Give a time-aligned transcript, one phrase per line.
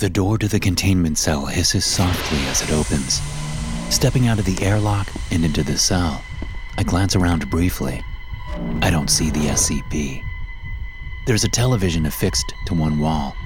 [0.00, 3.20] The door to the containment cell hisses softly as it opens.
[3.94, 6.24] Stepping out of the airlock and into the cell,
[6.78, 8.02] I glance around briefly.
[8.80, 10.22] I don't see the SCP.
[11.26, 13.36] There's a television affixed to one wall,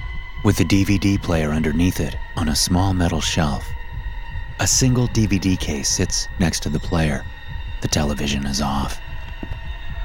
[0.45, 3.67] with a DVD player underneath it on a small metal shelf.
[4.61, 7.25] A single DVD case sits next to the player.
[7.81, 8.97] The television is off.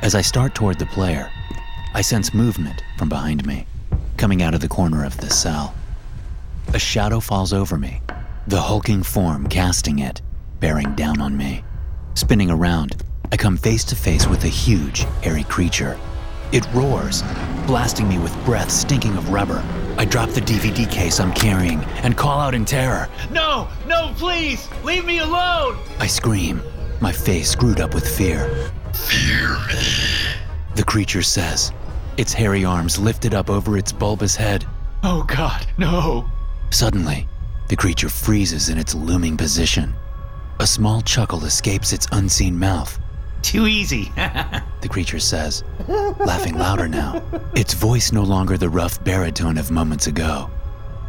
[0.02, 1.30] As I start toward the player,
[1.94, 3.68] I sense movement from behind me,
[4.16, 5.76] coming out of the corner of the cell.
[6.68, 8.00] A shadow falls over me,
[8.46, 10.22] the hulking form casting it,
[10.60, 11.64] bearing down on me.
[12.14, 15.98] Spinning around, I come face to face with a huge, hairy creature.
[16.52, 17.22] It roars,
[17.66, 19.64] blasting me with breath stinking of rubber.
[19.98, 23.08] I drop the DVD case I'm carrying and call out in terror.
[23.30, 25.76] No, no, please, leave me alone!
[25.98, 26.62] I scream,
[27.00, 28.70] my face screwed up with fear.
[28.92, 29.82] Fear me.
[30.76, 31.72] The creature says,
[32.16, 34.66] its hairy arms lifted up over its bulbous head.
[35.02, 36.28] Oh God, no!
[36.70, 37.26] Suddenly,
[37.68, 39.94] the creature freezes in its looming position.
[40.60, 42.98] A small chuckle escapes its unseen mouth.
[43.42, 44.12] Too easy.
[44.16, 47.22] the creature says, laughing louder now.
[47.54, 50.50] Its voice no longer the rough baritone of moments ago.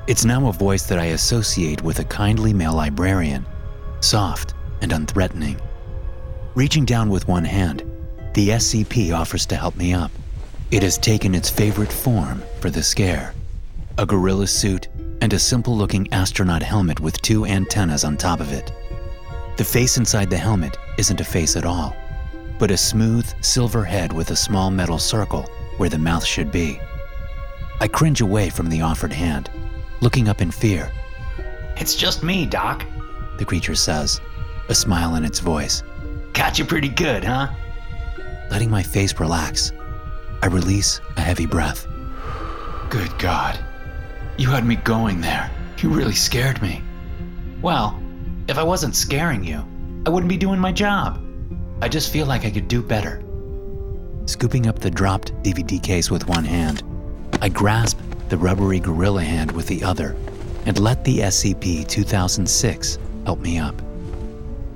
[0.07, 3.45] It's now a voice that I associate with a kindly male librarian,
[3.99, 5.59] soft and unthreatening.
[6.55, 7.83] Reaching down with one hand,
[8.33, 10.11] the SCP offers to help me up.
[10.71, 13.35] It has taken its favorite form for the scare
[13.97, 14.87] a gorilla suit
[15.21, 18.71] and a simple looking astronaut helmet with two antennas on top of it.
[19.57, 21.95] The face inside the helmet isn't a face at all
[22.61, 26.79] but a smooth silver head with a small metal circle where the mouth should be.
[27.79, 29.49] I cringe away from the offered hand,
[29.99, 30.91] looking up in fear.
[31.77, 32.85] It's just me, Doc,
[33.39, 34.21] the creature says,
[34.69, 35.81] a smile in its voice.
[36.33, 37.47] Got you pretty good, huh?
[38.51, 39.71] Letting my face relax,
[40.43, 41.87] I release a heavy breath.
[42.91, 43.57] Good God.
[44.37, 45.51] You had me going there.
[45.77, 46.81] You really scared me.
[47.61, 48.01] Well,
[48.47, 49.65] if I wasn't scaring you,
[50.05, 51.23] I wouldn't be doing my job.
[51.81, 53.23] I just feel like I could do better.
[54.25, 56.83] Scooping up the dropped DVD case with one hand,
[57.41, 57.99] I grasp
[58.29, 60.15] the rubbery gorilla hand with the other
[60.65, 63.75] and let the SCP 2006 help me up.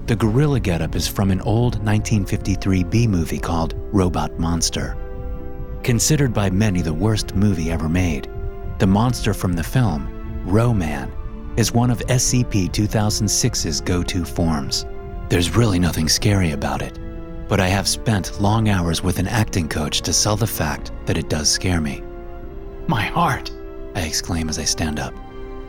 [0.07, 4.97] The gorilla getup is from an old 1953 B movie called Robot Monster.
[5.83, 8.27] Considered by many the worst movie ever made,
[8.77, 11.11] the monster from the film, Ro-Man,
[11.55, 14.85] is one of SCP 2006's go to forms.
[15.29, 16.99] There's really nothing scary about it,
[17.47, 21.17] but I have spent long hours with an acting coach to sell the fact that
[21.17, 22.03] it does scare me.
[22.87, 23.51] My heart!
[23.95, 25.13] I exclaim as I stand up.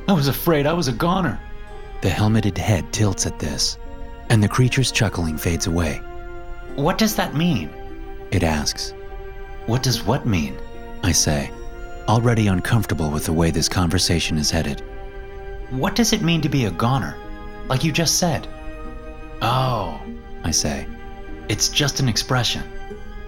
[0.08, 1.40] I was afraid I was a goner.
[2.02, 3.78] The helmeted head tilts at this,
[4.30, 6.00] and the creature's chuckling fades away.
[6.74, 7.70] What does that mean?
[8.32, 8.92] It asks.
[9.66, 10.56] What does what mean?
[11.02, 11.50] I say,
[12.08, 14.82] already uncomfortable with the way this conversation is headed.
[15.70, 17.16] What does it mean to be a goner?
[17.68, 18.46] Like you just said.
[19.42, 20.00] Oh,
[20.44, 20.86] I say.
[21.48, 22.62] It's just an expression.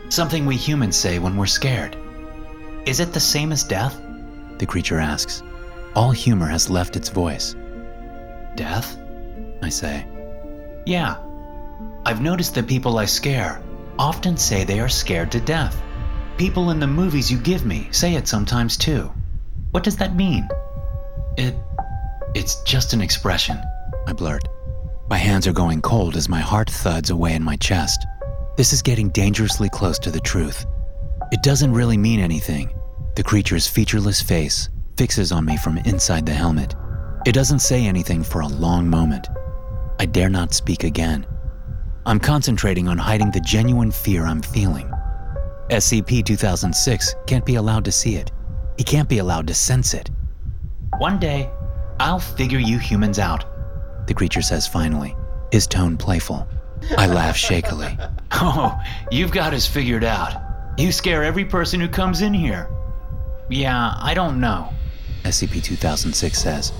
[0.08, 1.96] Something we humans say when we're scared.
[2.86, 4.00] Is it the same as death?
[4.58, 5.42] The creature asks.
[5.94, 7.54] All humor has left its voice.
[8.54, 8.96] Death?
[9.62, 10.06] I say.
[10.86, 11.16] Yeah.
[12.06, 13.60] I've noticed that people I scare
[13.98, 15.80] often say they are scared to death.
[16.38, 19.10] People in the movies you give me say it sometimes too.
[19.72, 20.48] What does that mean?
[21.36, 21.56] It.
[22.36, 23.60] It's just an expression.
[24.06, 24.44] I blurt.
[25.10, 28.06] My hands are going cold as my heart thuds away in my chest.
[28.56, 30.64] This is getting dangerously close to the truth.
[31.32, 32.72] It doesn't really mean anything.
[33.16, 36.76] The creature's featureless face fixes on me from inside the helmet.
[37.26, 39.26] It doesn't say anything for a long moment.
[39.98, 41.26] I dare not speak again.
[42.06, 44.87] I'm concentrating on hiding the genuine fear I'm feeling.
[45.70, 48.32] SCP 2006 can't be allowed to see it.
[48.76, 50.10] He can't be allowed to sense it.
[50.98, 51.50] One day,
[52.00, 53.44] I'll figure you humans out
[54.08, 55.14] the creature says finally,
[55.52, 56.48] his tone playful.
[56.96, 57.96] I laugh shakily.
[58.40, 58.78] Oh,
[59.10, 60.40] you've got us figured out.
[60.78, 62.70] You scare every person who comes in here.
[63.48, 64.68] Yeah, I don't know.
[65.24, 66.72] SCP 2006 says.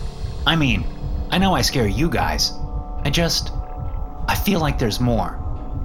[0.46, 0.86] I mean,
[1.30, 2.52] I know I scare you guys.
[3.02, 3.50] I just.
[4.28, 5.36] I feel like there's more.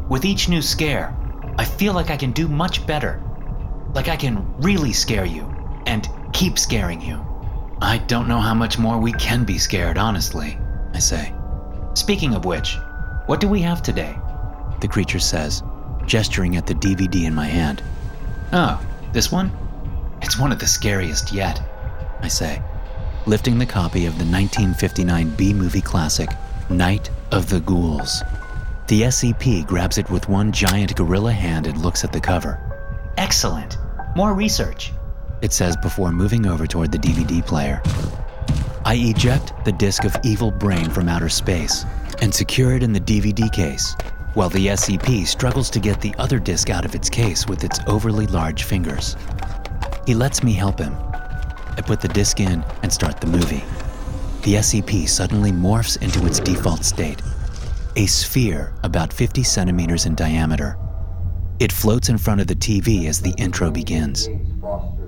[0.10, 1.16] With each new scare,
[1.58, 3.22] I feel like I can do much better.
[3.94, 5.44] Like I can really scare you
[5.86, 7.24] and keep scaring you.
[7.82, 10.58] I don't know how much more we can be scared, honestly.
[10.94, 11.34] I say.
[11.96, 12.78] Speaking of which,
[13.26, 14.18] what do we have today?
[14.82, 15.64] The creature says,
[16.06, 17.84] gesturing at the DVD in my hand.
[18.52, 19.52] Oh, this one?
[20.22, 21.62] It's one of the scariest yet.
[22.22, 22.62] I say,
[23.26, 26.30] lifting the copy of the 1959 B movie classic,
[26.70, 28.24] Night of the Ghouls.
[28.88, 32.60] The SCP grabs it with one giant gorilla hand and looks at the cover.
[33.16, 33.78] Excellent.
[34.14, 34.92] More research.
[35.42, 37.82] It says before moving over toward the DVD player.
[38.84, 41.86] I eject the disc of Evil Brain from outer space
[42.22, 43.96] and secure it in the DVD case,
[44.34, 47.80] while the SCP struggles to get the other disc out of its case with its
[47.88, 49.16] overly large fingers.
[50.06, 50.94] He lets me help him.
[51.14, 53.64] I put the disc in and start the movie.
[54.42, 57.22] The SCP suddenly morphs into its default state
[57.96, 60.78] a sphere about 50 centimeters in diameter.
[61.60, 64.30] It floats in front of the TV as the intro begins.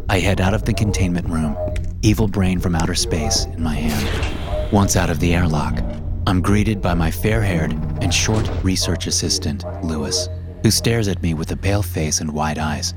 [0.10, 1.58] I head out of the containment room,
[2.04, 4.72] evil brain from outer space in my hand.
[4.72, 5.82] Once out of the airlock,
[6.28, 7.72] I'm greeted by my fair haired
[8.02, 10.30] and short research assistant, Lewis,
[10.62, 12.94] who stares at me with a pale face and wide eyes.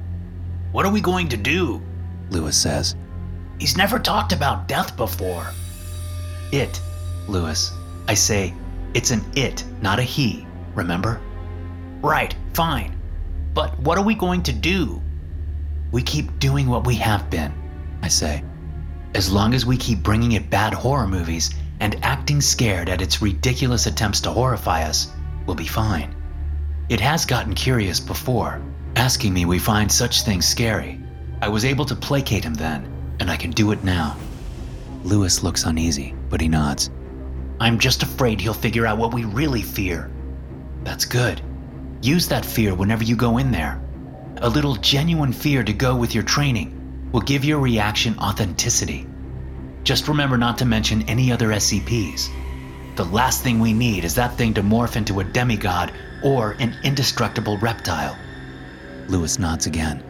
[0.73, 1.83] What are we going to do?
[2.31, 2.95] Lewis says.
[3.59, 5.47] He's never talked about death before.
[6.53, 6.81] It,
[7.27, 7.73] Lewis.
[8.07, 8.55] I say,
[8.95, 11.21] it's an it, not a he, remember?
[12.01, 12.97] Right, fine.
[13.55, 15.03] But what are we going to do?
[15.91, 17.53] We keep doing what we have been,
[18.03, 18.45] I say.
[19.15, 21.51] As long as we keep bringing it bad horror movies
[21.81, 25.11] and acting scared at its ridiculous attempts to horrify us,
[25.47, 26.15] we'll be fine.
[26.89, 28.63] It has gotten curious before,
[28.97, 31.01] asking me we find such things scary.
[31.41, 34.17] I was able to placate him then, and I can do it now.
[35.05, 36.91] Lewis looks uneasy, but he nods.
[37.61, 40.11] I'm just afraid he'll figure out what we really fear.
[40.85, 41.41] That's good.
[42.03, 43.81] Use that fear whenever you go in there.
[44.37, 49.07] A little genuine fear to go with your training will give your reaction authenticity.
[49.83, 52.29] Just remember not to mention any other SCPs.
[52.95, 56.77] The last thing we need is that thing to morph into a demigod or an
[56.85, 58.17] indestructible reptile.
[59.09, 60.03] Lewis nods again,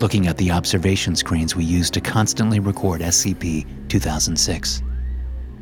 [0.00, 4.82] looking at the observation screens we use to constantly record SCP 2006.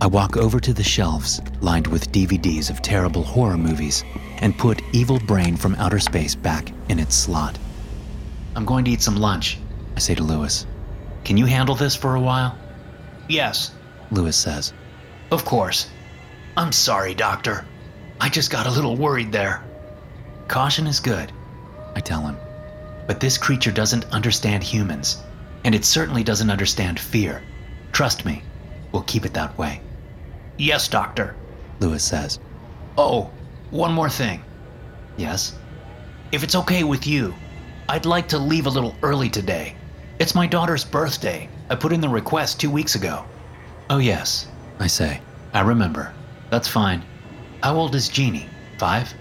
[0.03, 4.03] I walk over to the shelves lined with DVDs of terrible horror movies
[4.39, 7.59] and put Evil Brain from Outer Space back in its slot.
[8.57, 9.59] I'm going to eat some lunch,
[9.97, 10.67] I say to Lewis.
[11.23, 12.57] Can you handle this for a while?
[13.29, 13.73] Yes,
[14.11, 14.73] Lewis says.
[15.31, 15.91] Of course.
[16.57, 17.67] I'm sorry, Doctor.
[18.23, 19.63] I just got a little worried there.
[20.49, 21.31] Caution is good,
[21.95, 22.39] I tell him.
[23.07, 25.23] But this creature doesn't understand humans,
[25.63, 27.43] and it certainly doesn't understand fear.
[27.93, 28.43] Trust me,
[28.93, 29.83] we'll keep it that way.
[30.61, 31.35] Yes, Doctor,
[31.79, 32.39] Lewis says.
[32.99, 33.31] Oh,
[33.71, 34.43] one more thing.
[35.17, 35.57] Yes?
[36.33, 37.35] If it's okay with you,
[37.89, 39.75] I'd like to leave a little early today.
[40.19, 41.49] It's my daughter's birthday.
[41.71, 43.25] I put in the request two weeks ago.
[43.89, 44.49] Oh, yes,
[44.79, 45.23] I say.
[45.55, 46.13] I remember.
[46.51, 47.03] That's fine.
[47.63, 48.47] How old is Jeannie?
[48.77, 49.15] Five?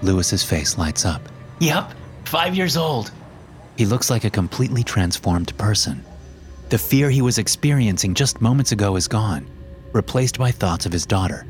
[0.00, 1.20] Lewis's face lights up.
[1.58, 1.92] Yep,
[2.24, 3.12] five years old.
[3.76, 6.02] He looks like a completely transformed person.
[6.70, 9.46] The fear he was experiencing just moments ago is gone,
[9.92, 11.46] replaced by thoughts of his daughter.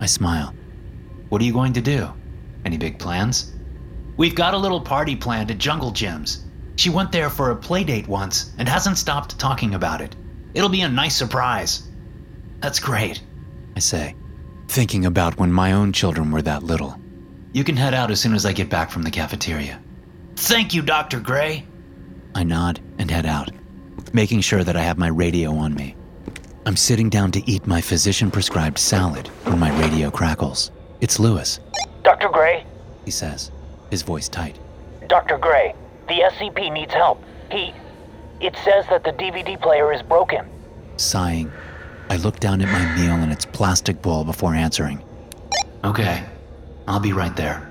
[0.00, 0.54] I smile.
[1.28, 2.12] What are you going to do?
[2.64, 3.52] Any big plans?
[4.16, 6.42] We've got a little party planned at Jungle Gyms.
[6.76, 10.14] She went there for a playdate once and hasn't stopped talking about it.
[10.54, 11.88] It'll be a nice surprise.
[12.60, 13.22] That's great,
[13.76, 14.14] I say,
[14.68, 16.98] thinking about when my own children were that little.
[17.52, 19.80] You can head out as soon as I get back from the cafeteria.
[20.36, 21.20] Thank you, Dr.
[21.20, 21.66] Gray.
[22.34, 23.50] I nod and head out,
[24.12, 25.96] making sure that I have my radio on me.
[26.64, 30.70] I'm sitting down to eat my physician prescribed salad when my radio crackles.
[31.00, 31.58] It's Lewis.
[32.04, 32.28] Dr.
[32.28, 32.64] Gray?
[33.04, 33.50] He says,
[33.90, 34.60] his voice tight.
[35.08, 35.38] Dr.
[35.38, 35.74] Gray,
[36.06, 37.20] the SCP needs help.
[37.50, 37.74] He.
[38.40, 40.48] It says that the DVD player is broken.
[40.98, 41.50] Sighing,
[42.08, 45.02] I look down at my meal in its plastic bowl before answering.
[45.82, 46.24] Okay,
[46.86, 47.68] I'll be right there.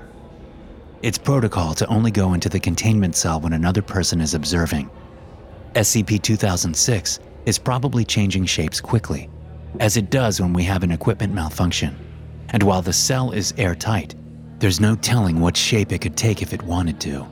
[1.00, 4.90] It's protocol to only go into the containment cell when another person is observing.
[5.74, 9.28] SCP 2006 is probably changing shapes quickly,
[9.80, 11.96] as it does when we have an equipment malfunction.
[12.50, 14.14] And while the cell is airtight,
[14.58, 17.26] there's no telling what shape it could take if it wanted to.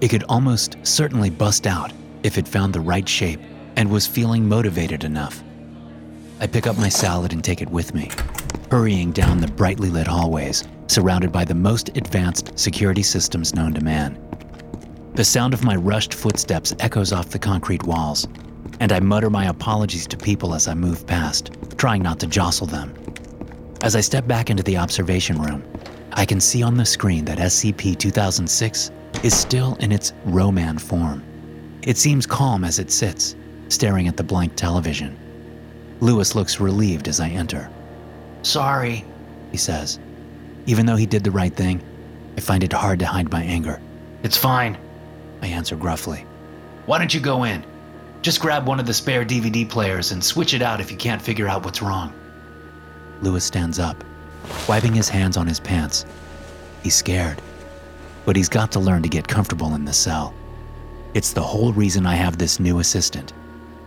[0.00, 3.40] It could almost certainly bust out if it found the right shape
[3.76, 5.42] and was feeling motivated enough.
[6.40, 8.10] I pick up my salad and take it with me,
[8.70, 13.82] hurrying down the brightly lit hallways surrounded by the most advanced security systems known to
[13.82, 14.18] man.
[15.14, 18.26] The sound of my rushed footsteps echoes off the concrete walls,
[18.80, 22.66] and I mutter my apologies to people as I move past, trying not to jostle
[22.66, 22.94] them.
[23.82, 25.62] As I step back into the observation room,
[26.12, 28.90] I can see on the screen that SCP 2006
[29.22, 31.22] is still in its Ro-Man form.
[31.82, 33.36] It seems calm as it sits,
[33.68, 35.18] staring at the blank television.
[36.00, 37.70] Lewis looks relieved as I enter.
[38.42, 39.04] Sorry.
[39.50, 39.98] he says.
[40.66, 41.82] Even though he did the right thing,
[42.36, 43.80] I find it hard to hide my anger.
[44.22, 44.78] It's fine.
[45.42, 46.24] I answer gruffly.
[46.86, 47.64] Why don't you go in?
[48.24, 51.20] Just grab one of the spare DVD players and switch it out if you can't
[51.20, 52.10] figure out what's wrong.
[53.20, 54.02] Lewis stands up,
[54.66, 56.06] wiping his hands on his pants.
[56.82, 57.42] He's scared,
[58.24, 60.32] but he's got to learn to get comfortable in the cell.
[61.12, 63.34] It's the whole reason I have this new assistant,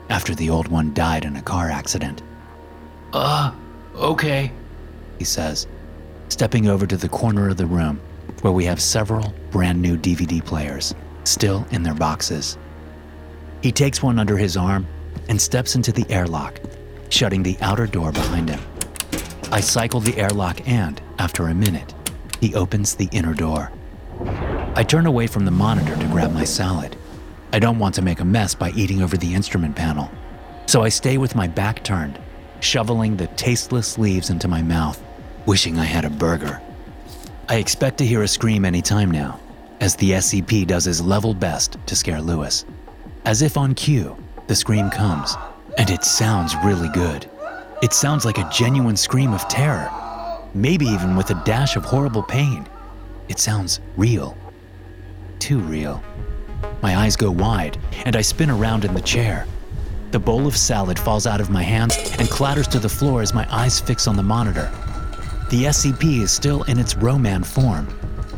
[0.09, 2.21] after the old one died in a car accident.
[3.13, 3.51] Uh,
[3.95, 4.51] okay.
[5.17, 5.65] He says,
[6.29, 7.99] stepping over to the corner of the room
[8.41, 12.55] where we have several brand new DVD players, still in their boxes.
[13.61, 14.87] He takes one under his arm
[15.29, 16.59] and steps into the airlock,
[17.09, 18.59] shutting the outer door behind him.
[19.51, 21.93] I cycle the airlock, and after a minute,
[22.39, 23.71] he opens the inner door.
[24.75, 26.95] I turn away from the monitor to grab my salad.
[27.53, 30.11] I don't want to make a mess by eating over the instrument panel,
[30.65, 32.19] so I stay with my back turned,
[32.59, 35.01] shoveling the tasteless leaves into my mouth,
[35.45, 36.61] wishing I had a burger.
[37.49, 39.39] I expect to hear a scream any time now,
[39.79, 42.65] as the SCP does his level best to scare Lewis.
[43.27, 44.15] As if on cue,
[44.47, 45.35] the scream comes,
[45.77, 47.29] and it sounds really good.
[47.83, 49.91] It sounds like a genuine scream of terror,
[50.53, 52.65] maybe even with a dash of horrible pain.
[53.27, 54.37] It sounds real.
[55.39, 56.01] Too real.
[56.81, 59.45] My eyes go wide, and I spin around in the chair.
[60.11, 63.33] The bowl of salad falls out of my hands and clatters to the floor as
[63.33, 64.71] my eyes fix on the monitor.
[65.49, 67.93] The SCP is still in its Ro-Man form.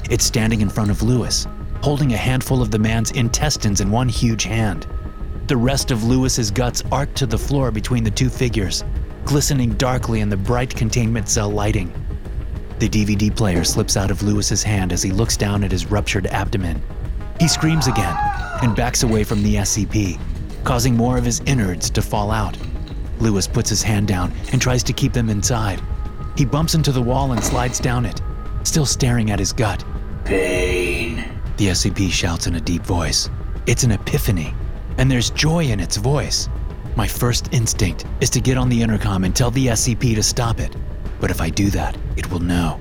[0.09, 1.45] It's standing in front of Lewis,
[1.81, 4.87] holding a handful of the man's intestines in one huge hand.
[5.47, 8.83] The rest of Lewis's guts arc to the floor between the two figures,
[9.25, 11.93] glistening darkly in the bright containment cell lighting.
[12.79, 16.27] The DVD player slips out of Lewis's hand as he looks down at his ruptured
[16.27, 16.81] abdomen.
[17.39, 18.15] He screams again
[18.61, 20.19] and backs away from the SCP,
[20.63, 22.57] causing more of his innards to fall out.
[23.19, 25.81] Lewis puts his hand down and tries to keep them inside.
[26.37, 28.21] He bumps into the wall and slides down it,
[28.63, 29.83] still staring at his gut.
[30.23, 30.88] Pain.
[31.59, 33.29] The SCP shouts in a deep voice.
[33.65, 34.55] It's an epiphany,
[34.97, 36.47] and there's joy in its voice.
[36.95, 40.61] My first instinct is to get on the intercom and tell the SCP to stop
[40.61, 40.73] it.
[41.19, 42.79] But if I do that, it will know.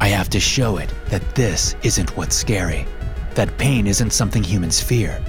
[0.00, 2.86] I have to show it that this isn't what's scary,
[3.34, 5.20] that pain isn't something humans fear.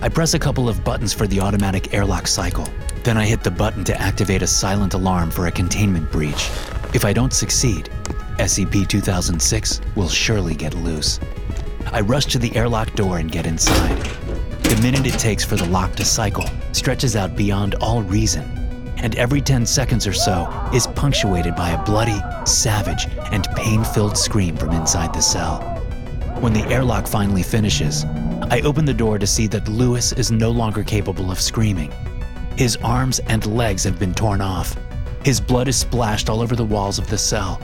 [0.00, 2.66] I press a couple of buttons for the automatic airlock cycle.
[3.04, 6.48] Then I hit the button to activate a silent alarm for a containment breach.
[6.94, 7.90] If I don't succeed,
[8.38, 11.20] SCP 2006 will surely get loose.
[11.86, 13.98] I rush to the airlock door and get inside.
[14.62, 18.44] The minute it takes for the lock to cycle stretches out beyond all reason,
[18.98, 24.16] and every 10 seconds or so is punctuated by a bloody, savage, and pain filled
[24.16, 25.60] scream from inside the cell.
[26.40, 28.04] When the airlock finally finishes,
[28.50, 31.92] I open the door to see that Lewis is no longer capable of screaming.
[32.56, 34.76] His arms and legs have been torn off.
[35.24, 37.60] His blood is splashed all over the walls of the cell.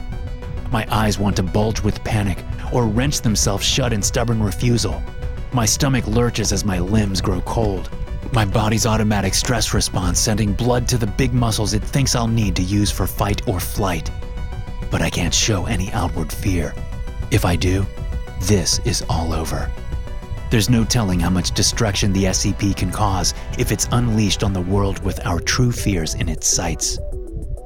[0.70, 2.38] My eyes want to bulge with panic
[2.76, 5.02] or wrench themselves shut in stubborn refusal.
[5.50, 7.88] My stomach lurches as my limbs grow cold.
[8.32, 12.54] My body's automatic stress response sending blood to the big muscles it thinks I'll need
[12.56, 14.10] to use for fight or flight.
[14.90, 16.74] But I can't show any outward fear.
[17.30, 17.86] If I do,
[18.42, 19.72] this is all over.
[20.50, 24.60] There's no telling how much destruction the SCP can cause if it's unleashed on the
[24.60, 26.98] world with our true fears in its sights.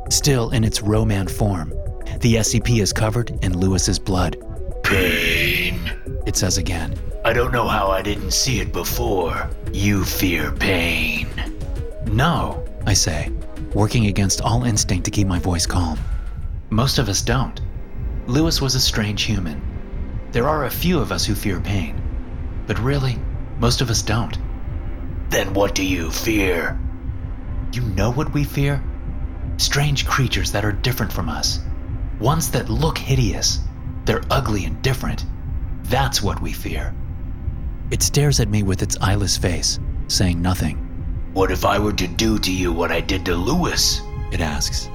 [0.08, 1.70] Still in its Ro-Man form,
[2.20, 4.36] the SCP is covered in Lewis's blood.
[4.90, 5.78] Pain.
[6.26, 6.98] It says again.
[7.24, 9.48] I don't know how I didn't see it before.
[9.72, 11.28] You fear pain.
[12.06, 13.30] No, I say,
[13.72, 15.96] working against all instinct to keep my voice calm.
[16.70, 17.60] Most of us don't.
[18.26, 19.62] Lewis was a strange human.
[20.32, 21.94] There are a few of us who fear pain,
[22.66, 23.16] but really,
[23.60, 24.36] most of us don't.
[25.28, 26.76] Then what do you fear?
[27.72, 28.82] You know what we fear?
[29.56, 31.60] Strange creatures that are different from us.
[32.18, 33.60] Ones that look hideous.
[34.10, 35.24] They're ugly and different.
[35.84, 36.92] That's what we fear.
[37.92, 40.78] It stares at me with its eyeless face, saying nothing.
[41.32, 44.02] What if I were to do to you what I did to Lewis?
[44.32, 44.90] It asks.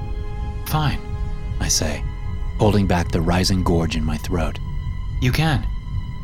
[0.66, 1.00] Fine.
[1.60, 2.04] I say,
[2.58, 4.58] holding back the rising gorge in my throat.
[5.22, 5.66] You can,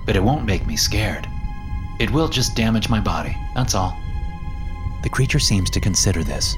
[0.04, 1.26] but it won't make me scared.
[1.98, 3.96] It will just damage my body, that's all.
[5.02, 6.54] The creature seems to consider this.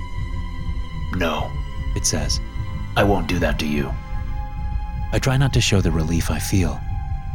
[1.15, 1.53] No,
[1.95, 2.41] It says.
[2.97, 3.95] I won't do that to you.
[5.15, 6.81] I try not to show the relief I feel,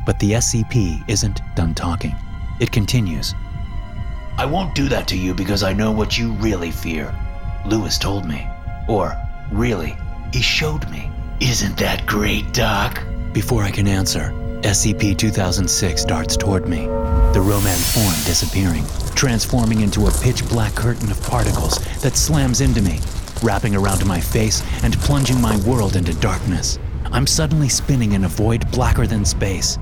[0.05, 2.13] but the SCP isn't done talking.
[2.59, 3.33] It continues.
[4.37, 7.15] I won't do that to you because I know what you really fear.
[7.65, 8.45] Lewis told me.
[8.89, 9.15] Or,
[9.49, 9.95] really,
[10.33, 11.09] he showed me.
[11.39, 13.01] Isn't that great, Doc?
[13.31, 16.87] Before I can answer, SCP 2006 darts toward me,
[17.31, 18.83] the Ro-Man form disappearing,
[19.15, 22.99] transforming into a pitch black curtain of particles that slams into me,
[23.41, 26.77] wrapping around my face and plunging my world into darkness.
[27.11, 29.77] I'm suddenly spinning in a void blacker than space.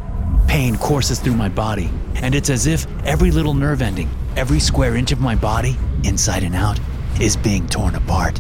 [0.48, 4.96] Pain courses through my body, and it's as if every little nerve ending, every square
[4.96, 6.80] inch of my body, inside and out,
[7.20, 8.40] is being torn apart.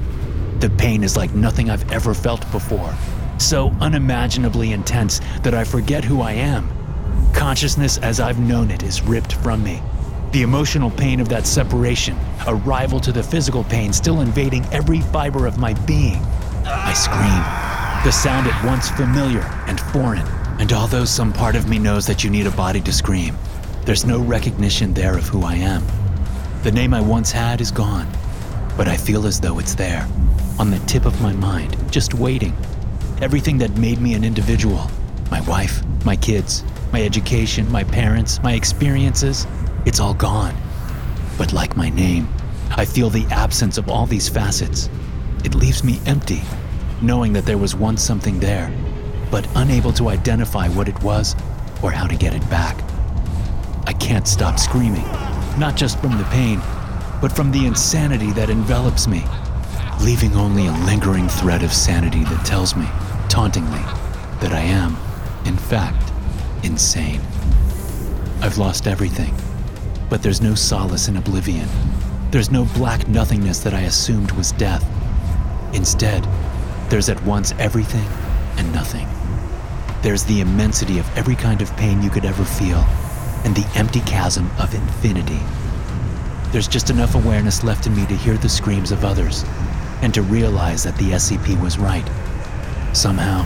[0.59, 2.93] The pain is like nothing I've ever felt before,
[3.37, 6.69] so unimaginably intense that I forget who I am.
[7.33, 9.81] Consciousness as I've known it is ripped from me.
[10.31, 12.17] The emotional pain of that separation,
[12.47, 16.21] a rival to the physical pain still invading every fiber of my being.
[16.65, 17.56] I scream,
[18.07, 20.25] the sound at once familiar and foreign.
[20.59, 23.35] And although some part of me knows that you need a body to scream,
[23.83, 25.85] there's no recognition there of who I am.
[26.63, 28.07] The name I once had is gone,
[28.77, 30.07] but I feel as though it's there,
[30.57, 32.55] on the tip of my mind, just waiting.
[33.21, 34.89] Everything that made me an individual
[35.29, 39.45] my wife, my kids, my education, my parents, my experiences
[39.85, 40.55] it's all gone.
[41.37, 42.29] But like my name,
[42.69, 44.89] I feel the absence of all these facets.
[45.43, 46.41] It leaves me empty,
[47.01, 48.71] knowing that there was once something there
[49.29, 51.35] but unable to identify what it was
[51.83, 52.83] or how to get it back.
[53.85, 55.05] I can't stop screaming,
[55.57, 56.59] not just from the pain,
[57.21, 59.23] but from the insanity that envelops me,
[60.01, 62.85] leaving only a lingering thread of sanity that tells me,
[63.29, 63.81] tauntingly,
[64.39, 64.95] that I am,
[65.45, 66.11] in fact,
[66.63, 67.21] insane.
[68.41, 69.33] I've lost everything,
[70.09, 71.67] but there's no solace in oblivion.
[72.31, 74.85] There's no black nothingness that I assumed was death.
[75.73, 76.27] Instead,
[76.89, 78.07] there's at once everything
[78.57, 79.07] and nothing.
[80.01, 82.79] There's the immensity of every kind of pain you could ever feel,
[83.43, 85.39] and the empty chasm of infinity.
[86.51, 89.43] There's just enough awareness left in me to hear the screams of others,
[90.01, 92.07] and to realize that the SCP was right.
[92.93, 93.45] Somehow,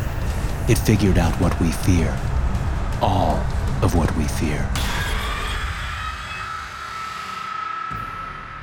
[0.69, 2.17] it figured out what we fear.
[3.01, 3.37] All
[3.81, 4.69] of what we fear.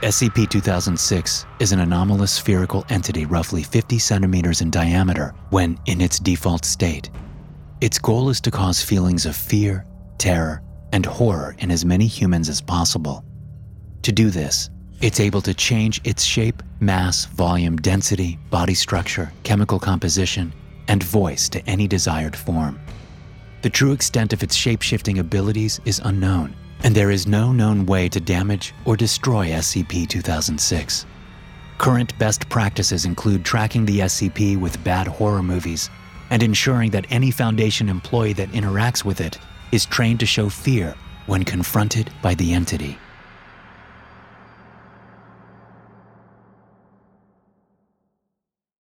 [0.02, 6.20] SCP 2006 is an anomalous spherical entity roughly 50 centimeters in diameter when in its
[6.20, 7.10] default state.
[7.80, 9.84] Its goal is to cause feelings of fear,
[10.16, 10.62] terror,
[10.92, 13.24] and horror in as many humans as possible.
[14.02, 19.80] To do this, it's able to change its shape, mass, volume, density, body structure, chemical
[19.80, 20.52] composition,
[20.86, 22.78] and voice to any desired form.
[23.62, 27.86] The true extent of its shape shifting abilities is unknown, and there is no known
[27.86, 31.06] way to damage or destroy SCP 2006.
[31.78, 35.90] Current best practices include tracking the SCP with bad horror movies
[36.30, 39.38] and ensuring that any Foundation employee that interacts with it
[39.72, 40.94] is trained to show fear
[41.26, 42.98] when confronted by the entity.